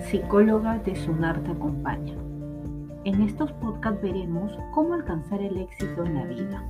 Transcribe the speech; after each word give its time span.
psicóloga 0.00 0.78
de 0.78 0.96
Sunar 0.96 1.38
te 1.40 1.50
acompaña. 1.52 2.14
En 3.04 3.22
estos 3.22 3.52
podcasts 3.52 4.02
veremos 4.02 4.58
cómo 4.72 4.94
alcanzar 4.94 5.40
el 5.40 5.56
éxito 5.56 6.04
en 6.04 6.14
la 6.14 6.24
vida. 6.24 6.64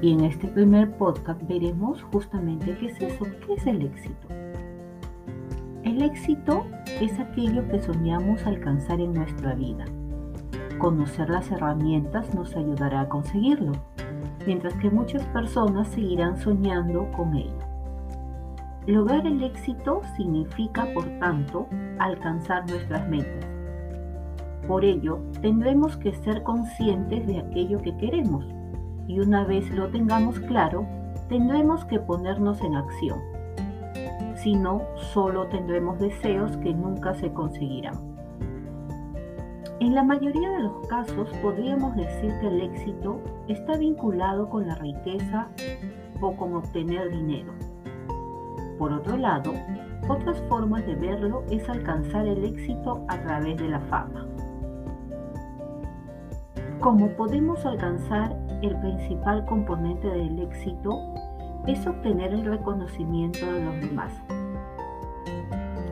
Y 0.00 0.12
en 0.12 0.24
este 0.24 0.48
primer 0.48 0.90
podcast 0.96 1.40
veremos 1.46 2.02
justamente 2.02 2.76
qué 2.78 2.86
es 2.86 3.00
eso, 3.00 3.26
qué 3.46 3.54
es 3.54 3.66
el 3.66 3.82
éxito. 3.82 4.28
El 5.84 6.02
éxito 6.02 6.64
es 7.00 7.18
aquello 7.18 7.68
que 7.68 7.80
soñamos 7.80 8.46
alcanzar 8.46 9.00
en 9.00 9.14
nuestra 9.14 9.54
vida. 9.54 9.84
Conocer 10.78 11.28
las 11.28 11.50
herramientas 11.50 12.34
nos 12.34 12.56
ayudará 12.56 13.02
a 13.02 13.08
conseguirlo, 13.08 13.72
mientras 14.46 14.74
que 14.74 14.90
muchas 14.90 15.24
personas 15.26 15.88
seguirán 15.88 16.38
soñando 16.38 17.10
con 17.12 17.34
ello. 17.36 17.71
Lograr 18.86 19.24
el 19.28 19.44
éxito 19.44 20.00
significa, 20.16 20.86
por 20.92 21.04
tanto, 21.20 21.68
alcanzar 22.00 22.68
nuestras 22.68 23.08
metas. 23.08 23.46
Por 24.66 24.84
ello, 24.84 25.20
tendremos 25.40 25.96
que 25.96 26.12
ser 26.14 26.42
conscientes 26.42 27.24
de 27.28 27.38
aquello 27.38 27.80
que 27.80 27.96
queremos 27.96 28.44
y 29.06 29.20
una 29.20 29.44
vez 29.44 29.70
lo 29.70 29.88
tengamos 29.88 30.40
claro, 30.40 30.84
tendremos 31.28 31.84
que 31.84 32.00
ponernos 32.00 32.60
en 32.62 32.74
acción. 32.74 33.20
Si 34.34 34.54
no, 34.54 34.82
solo 34.96 35.46
tendremos 35.46 36.00
deseos 36.00 36.56
que 36.56 36.74
nunca 36.74 37.14
se 37.14 37.32
conseguirán. 37.32 37.94
En 39.78 39.94
la 39.94 40.02
mayoría 40.02 40.50
de 40.50 40.62
los 40.62 40.86
casos 40.88 41.28
podríamos 41.40 41.94
decir 41.94 42.32
que 42.40 42.48
el 42.48 42.62
éxito 42.62 43.20
está 43.46 43.76
vinculado 43.76 44.48
con 44.48 44.66
la 44.66 44.74
riqueza 44.74 45.48
o 46.20 46.34
con 46.36 46.54
obtener 46.54 47.10
dinero. 47.10 47.52
Por 48.78 48.92
otro 48.92 49.16
lado, 49.16 49.52
otras 50.08 50.40
formas 50.48 50.84
de 50.86 50.94
verlo 50.94 51.44
es 51.50 51.68
alcanzar 51.68 52.26
el 52.26 52.44
éxito 52.44 53.04
a 53.08 53.20
través 53.22 53.56
de 53.58 53.68
la 53.68 53.80
fama. 53.80 54.26
Como 56.80 57.08
podemos 57.10 57.64
alcanzar 57.64 58.36
el 58.62 58.76
principal 58.80 59.44
componente 59.44 60.08
del 60.08 60.40
éxito 60.40 60.98
es 61.66 61.86
obtener 61.86 62.32
el 62.32 62.44
reconocimiento 62.44 63.46
de 63.46 63.64
los 63.64 63.80
demás. 63.80 64.12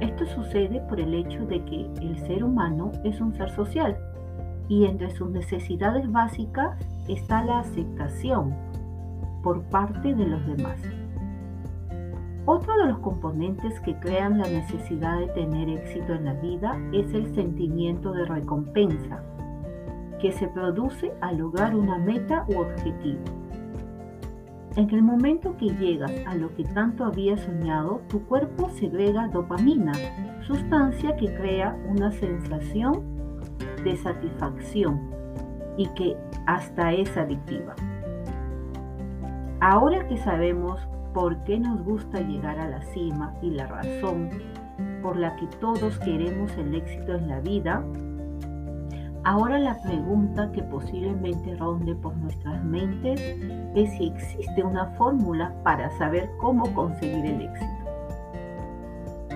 Esto 0.00 0.26
sucede 0.26 0.80
por 0.82 1.00
el 1.00 1.14
hecho 1.14 1.44
de 1.46 1.64
que 1.64 1.90
el 2.00 2.18
ser 2.20 2.44
humano 2.44 2.92
es 3.02 3.20
un 3.20 3.34
ser 3.34 3.50
social 3.50 3.96
y 4.68 4.84
entre 4.84 5.10
sus 5.10 5.30
necesidades 5.30 6.10
básicas 6.10 6.78
está 7.08 7.42
la 7.44 7.60
aceptación 7.60 8.54
por 9.42 9.62
parte 9.64 10.14
de 10.14 10.26
los 10.26 10.46
demás. 10.46 10.78
Otro 12.48 12.76
de 12.76 12.86
los 12.86 13.00
componentes 13.00 13.80
que 13.80 13.96
crean 13.96 14.38
la 14.38 14.48
necesidad 14.48 15.18
de 15.18 15.26
tener 15.28 15.68
éxito 15.68 16.14
en 16.14 16.26
la 16.26 16.34
vida 16.34 16.78
es 16.92 17.12
el 17.12 17.34
sentimiento 17.34 18.12
de 18.12 18.24
recompensa, 18.24 19.20
que 20.20 20.30
se 20.30 20.46
produce 20.46 21.12
al 21.20 21.38
lograr 21.38 21.74
una 21.74 21.98
meta 21.98 22.46
u 22.48 22.60
objetivo. 22.60 23.24
En 24.76 24.88
el 24.90 25.02
momento 25.02 25.56
que 25.56 25.70
llegas 25.70 26.12
a 26.24 26.36
lo 26.36 26.54
que 26.54 26.62
tanto 26.62 27.04
habías 27.04 27.40
soñado, 27.40 28.02
tu 28.08 28.24
cuerpo 28.26 28.70
segrega 28.70 29.26
dopamina, 29.26 29.92
sustancia 30.46 31.16
que 31.16 31.34
crea 31.34 31.76
una 31.88 32.12
sensación 32.12 33.02
de 33.82 33.96
satisfacción 33.96 35.00
y 35.76 35.88
que 35.94 36.16
hasta 36.46 36.92
es 36.92 37.16
adictiva. 37.16 37.74
Ahora 39.60 40.06
que 40.06 40.16
sabemos 40.18 40.86
por 41.16 41.34
qué 41.44 41.58
nos 41.58 41.82
gusta 41.82 42.20
llegar 42.20 42.58
a 42.58 42.68
la 42.68 42.82
cima 42.92 43.32
y 43.40 43.48
la 43.48 43.66
razón 43.66 44.28
por 45.02 45.16
la 45.16 45.34
que 45.36 45.46
todos 45.62 45.98
queremos 46.00 46.54
el 46.58 46.74
éxito 46.74 47.14
en 47.14 47.28
la 47.28 47.40
vida, 47.40 47.82
ahora 49.24 49.58
la 49.58 49.80
pregunta 49.80 50.52
que 50.52 50.62
posiblemente 50.64 51.56
ronde 51.56 51.94
por 51.94 52.14
nuestras 52.18 52.62
mentes 52.62 53.18
es 53.74 53.90
si 53.96 54.08
existe 54.08 54.62
una 54.62 54.88
fórmula 54.98 55.54
para 55.64 55.88
saber 55.96 56.28
cómo 56.38 56.70
conseguir 56.74 57.24
el 57.24 57.40
éxito. 57.40 57.90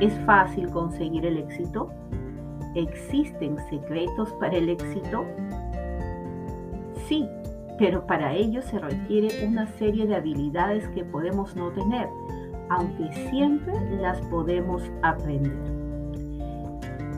¿Es 0.03 0.13
fácil 0.27 0.69
conseguir 0.69 1.25
el 1.25 1.39
éxito? 1.39 1.89
¿Existen 2.75 3.57
secretos 3.71 4.31
para 4.35 4.55
el 4.55 4.69
éxito? 4.69 5.25
Sí, 7.09 7.27
pero 7.81 8.07
para 8.07 8.35
ello 8.35 8.61
se 8.61 8.79
requiere 8.79 9.47
una 9.47 9.67
serie 9.67 10.07
de 10.07 10.15
habilidades 10.15 10.87
que 10.91 11.03
podemos 11.03 11.57
no 11.57 11.71
tener, 11.71 12.11
aunque 12.69 13.11
siempre 13.31 13.73
las 13.97 14.21
podemos 14.27 14.83
aprender. 15.03 15.59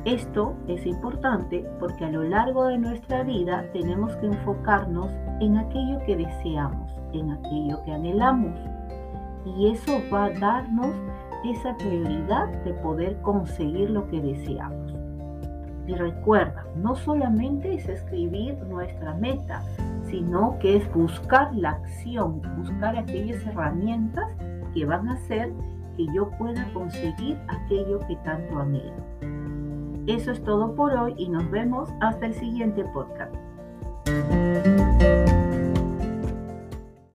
Esto 0.04 0.54
es 0.68 0.86
importante 0.86 1.68
porque 1.80 2.04
a 2.04 2.10
lo 2.10 2.22
largo 2.22 2.66
de 2.66 2.78
nuestra 2.78 3.24
vida 3.24 3.64
tenemos 3.72 4.14
que 4.16 4.26
enfocarnos 4.26 5.10
en 5.40 5.56
aquello 5.56 5.98
que 6.06 6.16
deseamos, 6.16 6.92
en 7.12 7.32
aquello 7.32 7.82
que 7.84 7.92
anhelamos. 7.92 8.56
Y 9.44 9.72
eso 9.72 10.00
va 10.12 10.26
a 10.26 10.38
darnos 10.38 10.94
esa 11.44 11.76
prioridad 11.76 12.46
de 12.62 12.72
poder 12.74 13.20
conseguir 13.22 13.90
lo 13.90 14.06
que 14.06 14.20
deseamos. 14.20 14.81
Y 15.86 15.94
recuerda, 15.94 16.64
no 16.76 16.94
solamente 16.94 17.74
es 17.74 17.88
escribir 17.88 18.56
nuestra 18.68 19.14
meta, 19.14 19.62
sino 20.08 20.58
que 20.60 20.76
es 20.76 20.92
buscar 20.92 21.54
la 21.54 21.70
acción, 21.70 22.40
buscar 22.56 22.96
aquellas 22.96 23.44
herramientas 23.46 24.26
que 24.74 24.84
van 24.84 25.08
a 25.08 25.14
hacer 25.14 25.52
que 25.96 26.06
yo 26.14 26.30
pueda 26.38 26.66
conseguir 26.72 27.38
aquello 27.48 27.98
que 28.06 28.16
tanto 28.16 28.58
anhelo. 28.58 28.92
Eso 30.06 30.32
es 30.32 30.42
todo 30.42 30.74
por 30.74 30.92
hoy 30.92 31.14
y 31.16 31.28
nos 31.28 31.48
vemos 31.50 31.88
hasta 32.00 32.26
el 32.26 32.34
siguiente 32.34 32.84
podcast. 32.86 33.34